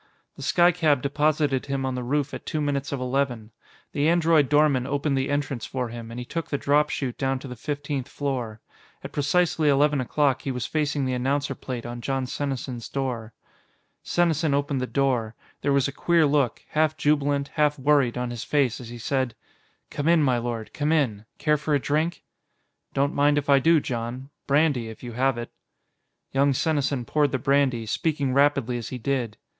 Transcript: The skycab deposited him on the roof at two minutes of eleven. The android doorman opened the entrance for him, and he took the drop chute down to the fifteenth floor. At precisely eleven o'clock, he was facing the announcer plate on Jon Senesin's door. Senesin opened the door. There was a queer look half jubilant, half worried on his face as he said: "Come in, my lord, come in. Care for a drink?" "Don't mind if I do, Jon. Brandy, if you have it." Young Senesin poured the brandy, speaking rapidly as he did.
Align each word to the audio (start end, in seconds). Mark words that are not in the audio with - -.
The 0.35 0.41
skycab 0.41 1.03
deposited 1.03 1.67
him 1.67 1.85
on 1.85 1.93
the 1.93 2.01
roof 2.01 2.33
at 2.33 2.47
two 2.47 2.59
minutes 2.59 2.91
of 2.91 2.99
eleven. 2.99 3.51
The 3.91 4.09
android 4.09 4.49
doorman 4.49 4.87
opened 4.87 5.15
the 5.15 5.29
entrance 5.29 5.63
for 5.67 5.89
him, 5.89 6.09
and 6.09 6.19
he 6.19 6.25
took 6.25 6.49
the 6.49 6.57
drop 6.57 6.89
chute 6.89 7.19
down 7.19 7.37
to 7.37 7.47
the 7.47 7.55
fifteenth 7.55 8.07
floor. 8.07 8.61
At 9.03 9.11
precisely 9.11 9.69
eleven 9.69 10.01
o'clock, 10.01 10.41
he 10.41 10.49
was 10.49 10.65
facing 10.65 11.05
the 11.05 11.13
announcer 11.13 11.53
plate 11.53 11.85
on 11.85 12.01
Jon 12.01 12.25
Senesin's 12.25 12.89
door. 12.89 13.35
Senesin 14.03 14.55
opened 14.55 14.81
the 14.81 14.87
door. 14.87 15.35
There 15.61 15.71
was 15.71 15.87
a 15.87 15.91
queer 15.91 16.25
look 16.25 16.63
half 16.69 16.97
jubilant, 16.97 17.49
half 17.49 17.77
worried 17.77 18.17
on 18.17 18.31
his 18.31 18.43
face 18.43 18.81
as 18.81 18.89
he 18.89 18.97
said: 18.97 19.35
"Come 19.91 20.07
in, 20.07 20.23
my 20.23 20.39
lord, 20.39 20.73
come 20.73 20.91
in. 20.91 21.25
Care 21.37 21.57
for 21.57 21.75
a 21.75 21.79
drink?" 21.79 22.23
"Don't 22.95 23.13
mind 23.13 23.37
if 23.37 23.51
I 23.51 23.59
do, 23.59 23.79
Jon. 23.79 24.31
Brandy, 24.47 24.89
if 24.89 25.03
you 25.03 25.11
have 25.11 25.37
it." 25.37 25.51
Young 26.31 26.53
Senesin 26.53 27.05
poured 27.05 27.31
the 27.31 27.37
brandy, 27.37 27.85
speaking 27.85 28.33
rapidly 28.33 28.79
as 28.79 28.89
he 28.89 28.97
did. 28.97 29.37